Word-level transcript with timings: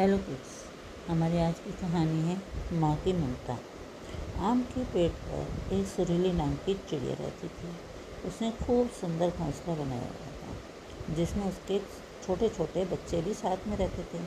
Hello 0.00 0.16
kids 0.16 0.52
हमारी 1.08 1.38
आज 1.38 1.58
की 1.60 1.70
कहानी 1.70 2.20
है 2.24 2.36
माँ 2.80 2.94
की 2.96 3.12
ममता। 3.12 3.56
आम 4.48 4.60
के 4.68 4.84
पेड़ 4.92 5.10
पर 5.14 5.74
एक 5.74 5.86
सुरीली 5.86 6.30
नाम 6.32 6.54
की 6.66 6.74
चिड़िया 6.90 7.14
रहती 7.14 7.48
थी। 7.48 7.72
उसने 8.28 8.50
खूब 8.60 8.88
सुंदर 9.00 9.30
घोंसला 9.30 9.74
बनाया 9.74 10.06
हुआ 10.12 10.30
था, 10.36 11.14
जिसमें 11.14 11.44
उसके 11.48 11.78
छोटे 12.26 12.48
छोटे 12.48 12.84
बच्चे 12.92 13.20
भी 13.22 13.34
साथ 13.34 13.66
में 13.68 13.76
रहते 13.76 14.02
थे। 14.12 14.22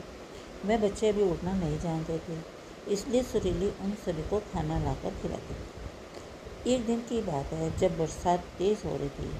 वह 0.68 0.78
बच्चे 0.78 1.12
भी 1.12 1.22
उड़ना 1.22 1.54
नहीं 1.54 1.78
जानते 1.80 2.18
थे, 2.28 2.36
इसलिए 2.88 3.22
सुरीली 3.22 3.70
उन 3.84 3.94
सभी 4.04 4.28
को 4.30 4.38
खाना 4.52 4.78
लाकर 4.84 5.14
खिलाती 5.22 5.54
थी। 5.54 6.72
एक 6.74 6.86
दिन 6.86 7.00
की 7.08 7.20
बात 7.22 7.52
है, 7.52 7.76
जब 7.78 7.98
बरसात 7.98 8.44
तेज़ 8.58 8.86
हो 8.86 8.96
रही 8.96 9.08
थी, 9.08 9.32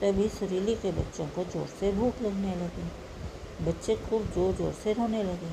तभी 0.00 0.28
सुरीली 0.28 0.74
के 0.76 0.92
बच्चों 1.00 1.26
को 1.28 1.44
ज़ोर 1.46 1.66
से 1.80 1.92
भूख 1.92 2.22
लगने 2.22 2.54
लगी। 2.56 2.88
बच्चे 3.64 3.96
खूब 4.08 4.30
ज़ोर 4.34 4.54
ज़ोर 4.54 4.72
से 4.74 4.92
रोने 4.92 5.22
लगे। 5.22 5.52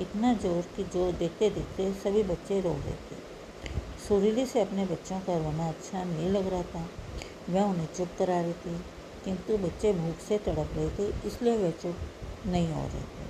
इतना 0.00 0.32
ज़ोर 0.34 0.62
कि 0.76 0.84
जो 0.84 1.10
देखते 1.12 1.50
देखते 1.50 1.92
सभी 1.94 2.22
बच्चे 2.24 2.60
रो 2.60 2.74
थे। 2.84 3.16
सुरीली 4.08 4.44
से 4.46 4.60
अपने 4.60 4.84
बच्चों 4.86 5.18
का 5.20 5.36
रोना 5.38 5.68
अच्छा 5.68 6.04
नहीं 6.04 6.28
लग 6.30 6.46
रहा 6.46 6.62
था। 6.64 6.88
वह 7.48 7.62
उन्हें 7.62 7.86
चुप 7.96 8.08
करा 8.18 8.40
रही 8.40 8.52
थी, 8.54 8.76
किंतु 9.24 9.56
बच्चे 9.58 9.92
भूख 9.92 10.18
से 10.18 10.38
तड़प 10.38 10.70
रहे 10.76 10.88
थे, 10.90 11.06
इसलिए 11.28 11.56
वे 11.56 11.70
चुप 11.82 11.96
नहीं 12.46 12.68
हो 12.68 12.82
रहे 12.82 13.02
थे। 13.02 13.26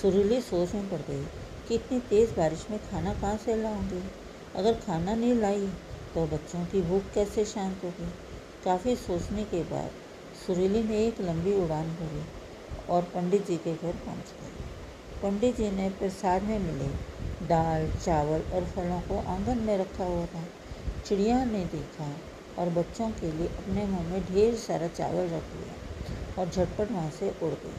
सुरीली 0.00 0.40
सोच 0.40 0.74
में 0.74 0.88
पड़ 0.90 1.00
गई 1.00 1.24
कि 1.68 1.74
इतनी 1.74 1.98
तेज़ 2.00 2.34
बारिश 2.36 2.66
में 2.70 2.78
खाना 2.80 3.14
कहाँ 3.14 3.36
से 3.36 3.56
लाऊँगी? 3.56 4.02
अगर 4.56 4.74
खाना 4.76 5.14
नहीं 5.14 5.34
लाई 5.34 5.66
तो 6.14 6.26
बच्चों 6.26 6.64
की 6.64 6.82
भूख 6.82 7.12
कैसे 7.14 7.44
शांत 7.44 7.84
होगी? 7.84 8.10
काफ़ी 8.64 8.96
सोचने 8.96 9.44
के 9.44 9.62
बाद 9.64 9.90
सुरीली 10.46 10.82
ने 10.82 11.06
एक 11.06 11.20
लंबी 11.20 11.54
उड़ान 11.54 11.88
भरी 11.96 12.24
और 12.88 13.02
पंडित 13.14 13.46
जी 13.46 13.56
के 13.56 13.72
घर 13.72 13.92
पहुँच 13.96 14.32
गई। 14.40 14.59
पंडित 15.22 15.56
जी 15.56 15.70
ने 15.70 15.88
प्रसाद 15.90 16.42
में 16.42 16.58
मिले। 16.58 16.88
दाल, 17.46 17.90
चावल 18.04 18.42
और 18.52 18.64
फलों 18.64 19.00
को 19.00 19.18
आँगन 19.28 19.58
में 19.58 19.76
रखा 19.78 20.04
हुआ 20.04 20.26
था। 20.26 20.44
चिड़िया 21.06 21.44
ने 21.44 21.64
देखा 21.64 22.08
और 22.58 22.68
बच्चों 22.68 23.10
के 23.10 23.32
लिए 23.32 23.48
अपने 23.48 23.84
मुँह 23.86 24.08
में 24.08 24.22
ढेर 24.24 24.54
सारा 24.54 24.88
चावल 24.88 25.24
रख 25.26 25.54
लिया 25.54 26.40
और 26.40 26.50
झटपट 26.50 26.90
वहाँ 26.90 27.10
से 27.10 27.30
उड़ 27.30 27.52
गई। 27.54 27.74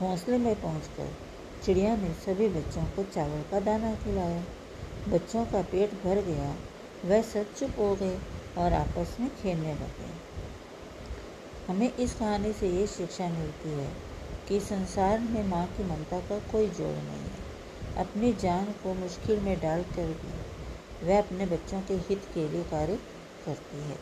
घोंसले 0.00 0.38
में 0.38 0.54
पहुँच 0.54 0.90
चिड़िया 1.64 1.96
ने 1.96 2.12
सभी 2.14 2.48
बच्चों 2.48 2.82
को 2.82 3.02
चावल 3.04 3.42
का 3.50 3.60
दाना 3.60 3.94
खिलाया। 3.94 4.42
बच्चों 5.08 5.44
का 5.44 5.62
पेट 5.62 5.92
भर 6.04 6.22
गया, 6.22 6.54
वह 7.04 7.22
सब 7.22 7.54
चुप 7.54 7.70
हो 7.78 7.94
गए 7.94 8.18
और 8.58 8.72
आपस 8.72 9.16
में 9.20 9.30
खेलने 9.42 9.74
लगे। 9.74 10.10
हमें 11.68 11.94
इस 11.94 12.14
कहानी 12.14 12.52
से 12.52 12.68
ये 12.70 12.86
शिक्षा 12.86 13.28
मिलती 13.28 13.68
है 13.68 14.07
कि 14.48 14.60
संसार 14.60 15.18
में 15.20 15.48
माँ 15.48 15.66
की 15.66 15.84
ममता 15.84 16.20
का 16.20 16.38
कोई 16.38 16.68
जोड़ 16.68 16.96
नहीं 16.96 17.20
है। 17.20 17.46
अपनी 17.96 18.32
जान 18.32 18.64
को 18.64 18.94
मुश्किल 18.94 19.40
में 19.40 19.60
डाल 19.60 19.82
कर 19.82 20.06
भी 20.06 21.06
वह 21.06 21.18
अपने 21.18 21.46
बच्चों 21.46 21.80
के 21.80 21.94
हित 21.94 22.22
के 22.34 22.48
लिए 22.48 22.64
कार्य 22.64 22.98
करती 23.46 23.82
है। 23.82 23.96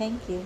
थैंक 0.00 0.30
यू 0.30 0.42